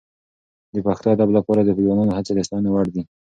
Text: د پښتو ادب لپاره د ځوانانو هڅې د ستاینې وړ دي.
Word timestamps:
د 0.73 0.75
پښتو 0.85 1.07
ادب 1.15 1.29
لپاره 1.37 1.61
د 1.63 1.69
ځوانانو 1.77 2.15
هڅې 2.17 2.31
د 2.35 2.39
ستاینې 2.47 2.69
وړ 2.71 2.85
دي. 2.95 3.01